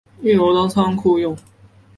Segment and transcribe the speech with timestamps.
[0.19, 1.37] 一楼当仓库用